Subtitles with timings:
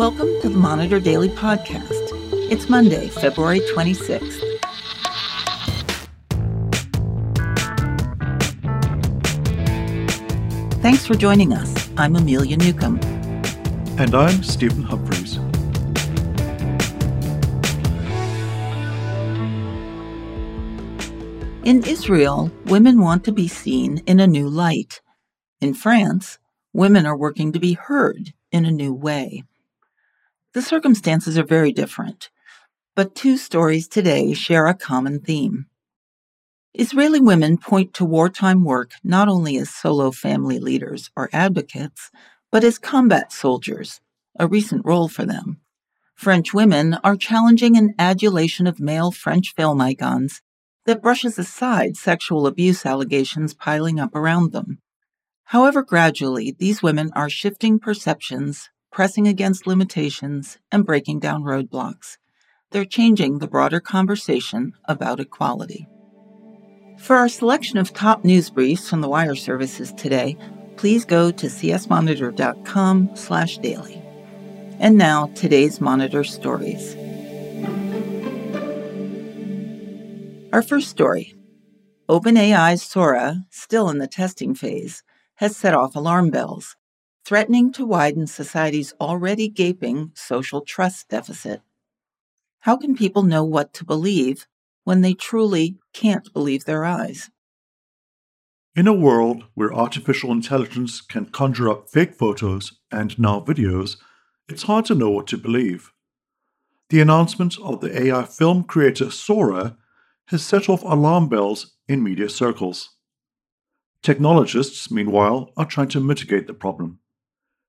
[0.00, 2.10] Welcome to the Monitor Daily Podcast.
[2.50, 4.40] It's Monday, February 26th.
[10.80, 11.90] Thanks for joining us.
[11.96, 13.00] I'm Amelia Newcomb.
[13.98, 15.38] And I'm Stephen Humphries.
[21.64, 25.00] In Israel, women want to be seen in a new light.
[25.60, 26.38] In France,
[26.72, 29.44] women are working to be heard in a new way.
[30.52, 32.30] The circumstances are very different,
[32.96, 35.66] but two stories today share a common theme.
[36.74, 42.10] Israeli women point to wartime work not only as solo family leaders or advocates,
[42.52, 44.00] but as combat soldiers,
[44.38, 45.60] a recent role for them.
[46.14, 50.42] French women are challenging an adulation of male French film icons
[50.84, 54.78] that brushes aside sexual abuse allegations piling up around them.
[55.50, 62.18] However, gradually, these women are shifting perceptions, pressing against limitations, and breaking down roadblocks.
[62.70, 65.88] They're changing the broader conversation about equality.
[66.98, 70.36] For our selection of top news briefs from the wire services today,
[70.76, 74.00] please go to csmonitor.com slash daily.
[74.78, 76.94] And now, today's Monitor stories.
[80.52, 81.34] Our first story
[82.08, 85.02] OpenAI's Sora, still in the testing phase,
[85.40, 86.76] has set off alarm bells,
[87.24, 91.62] threatening to widen society's already gaping social trust deficit.
[92.60, 94.46] How can people know what to believe
[94.84, 97.30] when they truly can't believe their eyes?
[98.76, 103.96] In a world where artificial intelligence can conjure up fake photos and now videos,
[104.46, 105.90] it's hard to know what to believe.
[106.90, 109.78] The announcement of the AI film creator Sora
[110.26, 112.90] has set off alarm bells in media circles.
[114.02, 117.00] Technologists, meanwhile, are trying to mitigate the problem.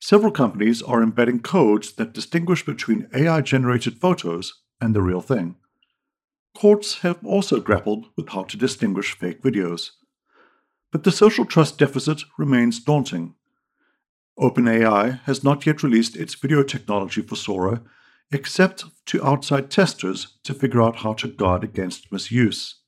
[0.00, 5.56] Several companies are embedding codes that distinguish between AI generated photos and the real thing.
[6.54, 9.90] Courts have also grappled with how to distinguish fake videos.
[10.90, 13.34] But the social trust deficit remains daunting.
[14.38, 17.82] OpenAI has not yet released its video technology for Sora
[18.32, 22.80] except to outside testers to figure out how to guard against misuse.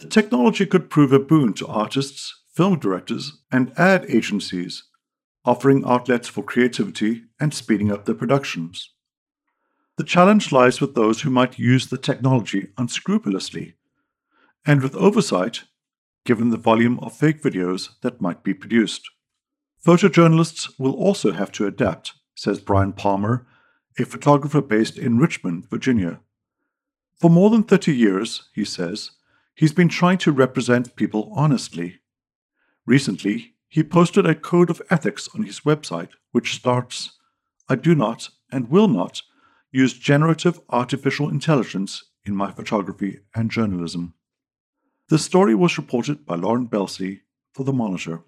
[0.00, 4.84] The technology could prove a boon to artists, film directors, and ad agencies,
[5.44, 8.92] offering outlets for creativity and speeding up their productions.
[9.96, 13.74] The challenge lies with those who might use the technology unscrupulously,
[14.64, 15.64] and with oversight,
[16.24, 19.08] given the volume of fake videos that might be produced.
[19.84, 23.46] Photojournalists will also have to adapt, says Brian Palmer,
[23.98, 26.20] a photographer based in Richmond, Virginia.
[27.20, 29.10] For more than 30 years, he says,
[29.54, 32.00] he's been trying to represent people honestly.
[32.86, 37.18] Recently, he posted a code of ethics on his website which starts
[37.68, 39.22] I do not and will not
[39.72, 44.14] use generative artificial intelligence in my photography and journalism.
[45.08, 47.22] The story was reported by Laurent Belsie
[47.54, 48.22] for The Monitor.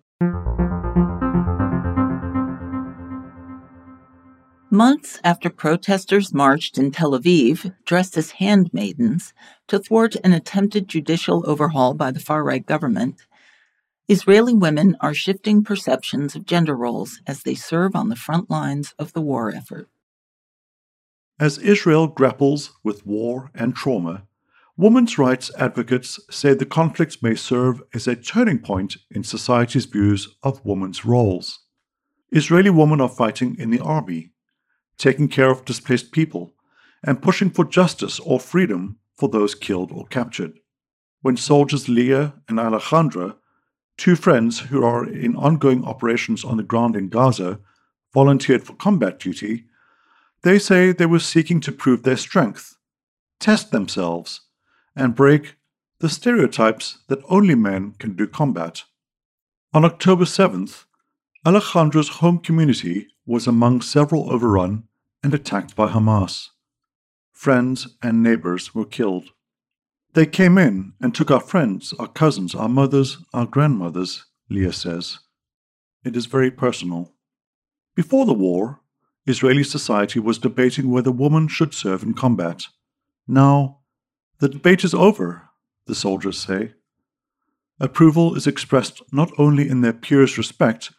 [4.70, 9.32] Months after protesters marched in Tel Aviv, dressed as handmaidens,
[9.68, 13.26] to thwart an attempted judicial overhaul by the far right government,
[14.08, 18.94] Israeli women are shifting perceptions of gender roles as they serve on the front lines
[19.00, 19.88] of the war effort.
[21.40, 24.22] As Israel grapples with war and trauma,
[24.76, 30.36] women's rights advocates say the conflict may serve as a turning point in society's views
[30.44, 31.64] of women's roles.
[32.30, 34.30] Israeli women are fighting in the army,
[34.98, 36.54] taking care of displaced people,
[37.02, 40.60] and pushing for justice or freedom for those killed or captured.
[41.22, 43.34] When soldiers Leah and Alejandra,
[43.96, 47.60] two friends who are in ongoing operations on the ground in Gaza,
[48.12, 49.64] volunteered for combat duty,
[50.42, 52.76] they say they were seeking to prove their strength,
[53.40, 54.42] test themselves,
[54.94, 55.56] and break
[55.98, 58.84] the stereotypes that only men can do combat.
[59.72, 60.84] On October 7th,
[61.44, 64.84] Alejandra's home community was among several overrun
[65.22, 66.50] and attacked by Hamas.
[67.32, 69.30] Friends and neighbors were killed.
[70.16, 75.18] They came in and took our friends, our cousins, our mothers, our grandmothers, Leah says.
[76.06, 77.12] It is very personal.
[77.94, 78.80] Before the war,
[79.26, 82.62] Israeli society was debating whether women should serve in combat.
[83.28, 83.80] Now,
[84.38, 85.50] the debate is over,
[85.84, 86.72] the soldiers say.
[87.78, 90.92] Approval is expressed not only in their peers' respect,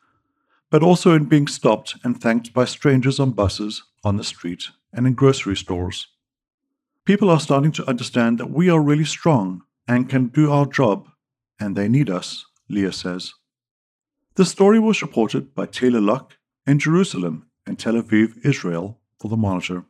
[0.69, 5.07] but also in being stopped and thanked by strangers on buses, on the street, and
[5.07, 6.05] in grocery stores.
[7.07, 11.07] People are starting to understand that we are really strong and can do our job,
[11.57, 13.33] and they need us, Leah says.
[14.35, 16.33] The story was reported by Taylor Luck
[16.65, 19.85] in Jerusalem and Tel Aviv, Israel, for the Monitor.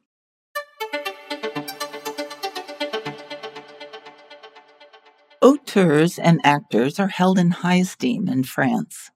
[5.41, 9.09] Auteurs and actors are held in high esteem in France.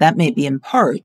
[0.00, 1.02] That may be in part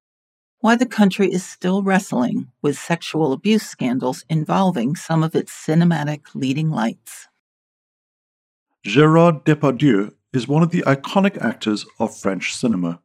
[0.64, 6.22] why the country is still wrestling with sexual abuse scandals involving some of its cinematic
[6.34, 7.28] leading lights.
[8.82, 13.02] Gerard Depardieu is one of the iconic actors of French cinema.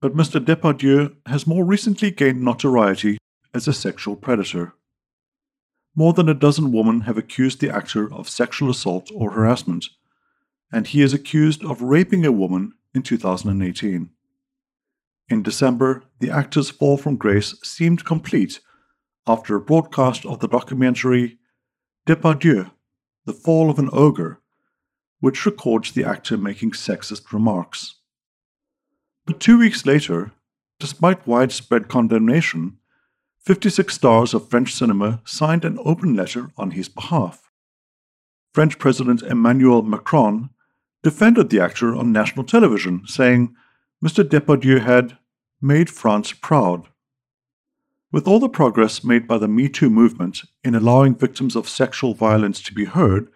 [0.00, 0.44] But Mr.
[0.44, 3.18] Depardieu has more recently gained notoriety
[3.54, 4.74] as a sexual predator.
[5.94, 9.86] More than a dozen women have accused the actor of sexual assault or harassment,
[10.72, 14.10] and he is accused of raping a woman in 2018.
[15.28, 18.60] In December, the actor's fall from grace seemed complete
[19.26, 21.38] after a broadcast of the documentary
[22.06, 22.70] Depardieu,
[23.26, 24.40] The Fall of an Ogre,
[25.20, 27.96] which records the actor making sexist remarks.
[29.26, 30.32] But two weeks later,
[30.80, 32.78] despite widespread condemnation,
[33.40, 37.50] 56 stars of French cinema signed an open letter on his behalf.
[38.54, 40.48] French President Emmanuel Macron
[41.02, 43.54] defended the actor on national television, saying
[44.02, 44.22] Mr.
[44.22, 45.18] Depardieu had
[45.60, 46.86] made France proud.
[48.12, 52.14] With all the progress made by the Me Too movement in allowing victims of sexual
[52.14, 53.28] violence to be heard,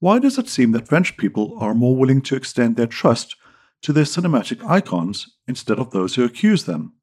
[0.00, 3.36] why does it seem that French people are more willing to extend their trust
[3.82, 6.94] to their cinematic icons instead of those who accuse them?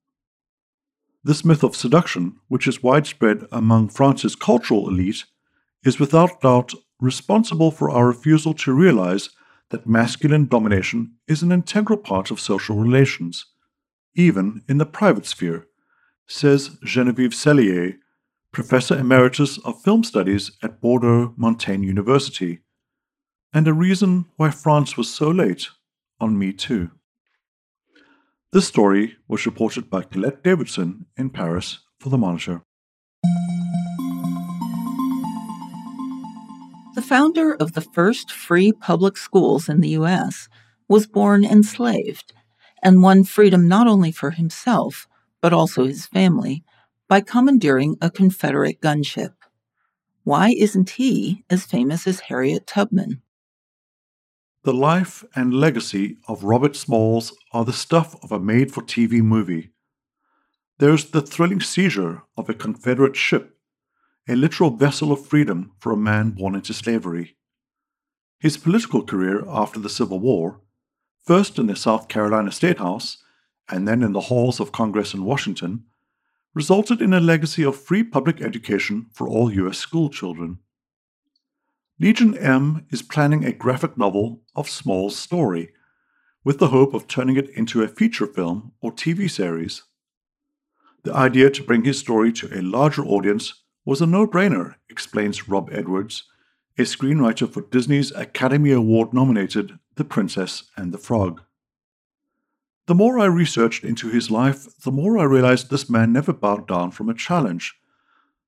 [1.24, 5.24] This myth of seduction, which is widespread among France's cultural elite,
[5.86, 9.30] is without doubt responsible for our refusal to realize
[9.70, 13.46] that masculine domination is an integral part of social relations,
[14.16, 15.68] even in the private sphere,
[16.28, 17.96] says Genevieve Sellier,
[18.52, 22.60] professor emeritus of film studies at Bordeaux Montaigne University,
[23.54, 25.70] and a reason why France was so late
[26.20, 26.92] on Me Too.
[28.52, 32.64] This story was reported by Colette Davidson in Paris for The Monitor.
[37.10, 40.48] Founder of the first free public schools in the U.S.
[40.88, 42.34] was born enslaved
[42.84, 45.08] and won freedom not only for himself,
[45.42, 46.64] but also his family,
[47.08, 49.34] by commandeering a Confederate gunship.
[50.24, 53.24] Why isn't he as famous as Harriet Tubman?
[54.62, 59.24] The life and legacy of Robert Smalls are the stuff of a made for TV
[59.24, 59.72] movie.
[60.78, 63.59] There's the thrilling seizure of a Confederate ship
[64.30, 67.36] a literal vessel of freedom for a man born into slavery.
[68.40, 70.62] His political career after the Civil War,
[71.26, 73.18] first in the South Carolina State House
[73.70, 75.86] and then in the halls of Congress in Washington,
[76.54, 79.80] resulted in a legacy of free public education for all U.S.
[79.80, 80.60] school children.
[82.00, 85.74] Legion M is planning a graphic novel of Small's story,
[86.44, 89.84] with the hope of turning it into a feature film or TV series.
[91.04, 95.48] The idea to bring his story to a larger audience was a no brainer, explains
[95.48, 96.24] Rob Edwards,
[96.78, 101.42] a screenwriter for Disney's Academy Award nominated The Princess and the Frog.
[102.88, 106.68] The more I researched into his life, the more I realized this man never bowed
[106.68, 107.76] down from a challenge.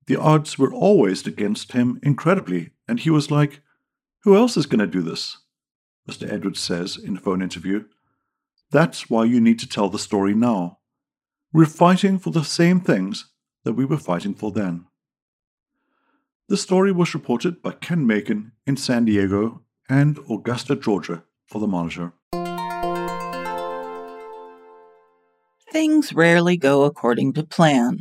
[0.07, 3.61] The odds were always against him incredibly, and he was like,
[4.23, 5.37] Who else is going to do this?
[6.09, 6.31] Mr.
[6.31, 7.85] Edwards says in a phone interview.
[8.71, 10.79] That's why you need to tell the story now.
[11.53, 13.27] We're fighting for the same things
[13.63, 14.85] that we were fighting for then.
[16.51, 21.65] The story was reported by Ken Makin in San Diego and Augusta, Georgia, for the
[21.65, 22.11] Monitor.
[25.71, 27.99] Things rarely go according to plan.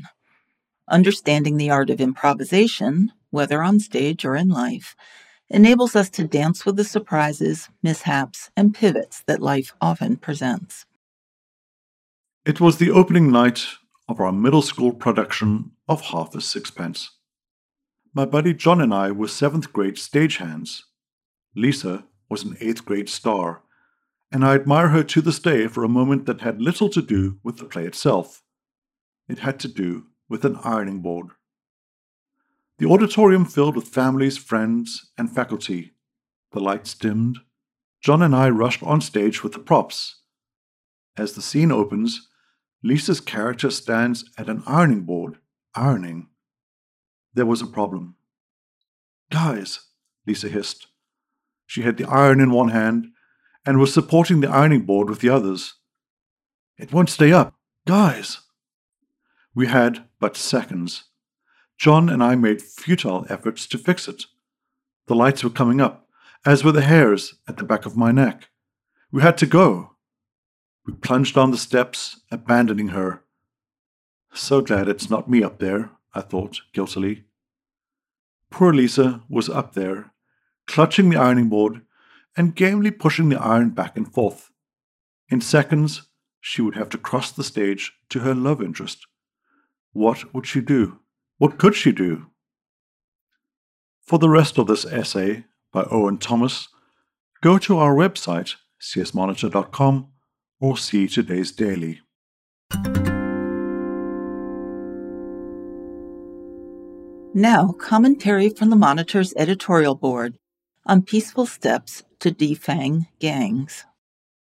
[0.88, 4.96] Understanding the art of improvisation, whether on stage or in life,
[5.48, 10.86] enables us to dance with the surprises, mishaps, and pivots that life often presents.
[12.44, 13.64] It was the opening night
[14.08, 17.10] of our middle school production of Half a Sixpence.
[18.12, 20.82] My buddy John and I were seventh grade stagehands.
[21.54, 23.62] Lisa was an eighth grade star,
[24.32, 27.38] and I admire her to this day for a moment that had little to do
[27.44, 28.42] with the play itself.
[29.28, 31.28] It had to do with an ironing board.
[32.78, 35.92] The auditorium filled with families, friends, and faculty.
[36.50, 37.38] The lights dimmed.
[38.00, 40.22] John and I rushed on stage with the props.
[41.16, 42.28] As the scene opens,
[42.82, 45.36] Lisa's character stands at an ironing board,
[45.76, 46.29] ironing
[47.34, 48.16] there was a problem.
[49.30, 49.80] Guys,
[50.26, 50.88] Lisa hissed.
[51.66, 53.08] She had the iron in one hand
[53.64, 55.74] and was supporting the ironing board with the others.
[56.78, 57.54] It won't stay up.
[57.86, 58.40] Guys!
[59.54, 61.04] We had but seconds.
[61.78, 64.24] John and I made futile efforts to fix it.
[65.06, 66.08] The lights were coming up,
[66.44, 68.48] as were the hairs at the back of my neck.
[69.10, 69.96] We had to go.
[70.86, 73.24] We plunged down the steps, abandoning her.
[74.32, 77.24] So glad it's not me up there, I thought guiltily.
[78.50, 80.12] Poor Lisa was up there,
[80.66, 81.82] clutching the ironing board
[82.36, 84.50] and gamely pushing the iron back and forth.
[85.28, 86.08] In seconds,
[86.40, 89.06] she would have to cross the stage to her love interest.
[89.92, 91.00] What would she do?
[91.38, 92.26] What could she do?
[94.00, 96.68] For the rest of this essay by Owen Thomas,
[97.42, 100.08] go to our website, csmonitor.com,
[100.60, 102.00] or see today's daily.
[107.34, 110.36] Now, commentary from the Monitor's editorial board
[110.84, 113.84] on peaceful steps to defang gangs.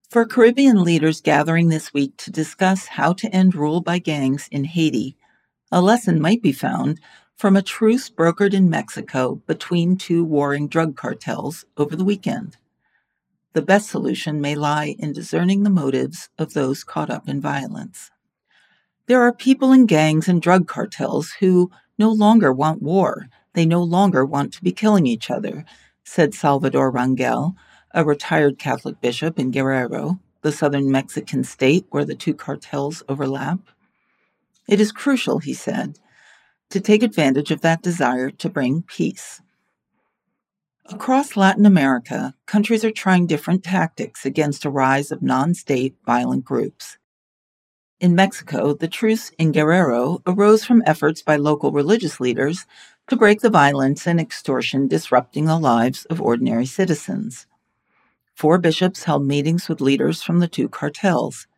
[0.08, 4.62] For Caribbean leaders gathering this week to discuss how to end rule by gangs in
[4.62, 5.16] Haiti,
[5.72, 7.00] a lesson might be found
[7.34, 12.58] from a truce brokered in Mexico between two warring drug cartels over the weekend.
[13.54, 18.12] The best solution may lie in discerning the motives of those caught up in violence.
[19.06, 23.28] There are people in gangs and drug cartels who no longer want war.
[23.54, 25.64] They no longer want to be killing each other,
[26.04, 27.54] said Salvador Rangel,
[27.92, 33.58] a retired Catholic bishop in Guerrero, the southern Mexican state where the two cartels overlap.
[34.68, 35.98] It is crucial, he said,
[36.70, 39.40] to take advantage of that desire to bring peace.
[40.86, 46.44] Across Latin America, countries are trying different tactics against a rise of non state violent
[46.44, 46.96] groups.
[48.00, 52.64] In Mexico, the truce in Guerrero arose from efforts by local religious leaders
[53.08, 57.46] to break the violence and extortion disrupting the lives of ordinary citizens.
[58.34, 61.48] Four bishops held meetings with leaders from the two cartels.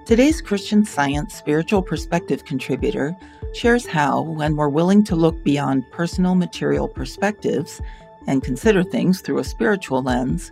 [0.04, 3.16] Today's Christian Science Spiritual Perspective contributor
[3.52, 7.80] shares how, when we're willing to look beyond personal material perspectives
[8.26, 10.50] and consider things through a spiritual lens,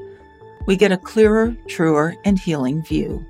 [0.66, 3.26] we get a clearer, truer, and healing view.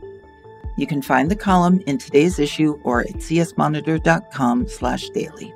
[0.76, 5.54] You can find the column in today's issue or at csmonitor.com/daily.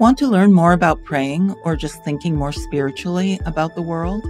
[0.00, 4.26] Want to learn more about praying or just thinking more spiritually about the world?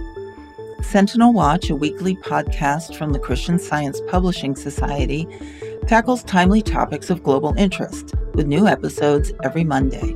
[0.81, 5.25] Sentinel Watch, a weekly podcast from the Christian Science Publishing Society,
[5.87, 10.13] tackles timely topics of global interest with new episodes every Monday.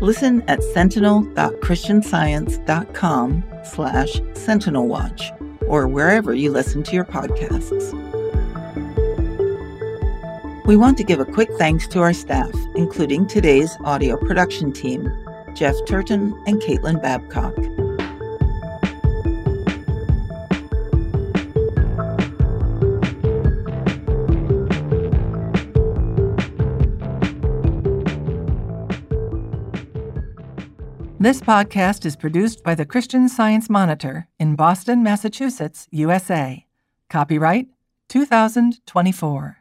[0.00, 8.09] Listen at sentinel.christianscience.com slash sentinelwatch or wherever you listen to your podcasts.
[10.70, 15.12] We want to give a quick thanks to our staff, including today's audio production team,
[15.52, 17.56] Jeff Turton and Caitlin Babcock.
[31.18, 36.64] This podcast is produced by the Christian Science Monitor in Boston, Massachusetts, USA.
[37.08, 37.66] Copyright
[38.08, 39.59] 2024.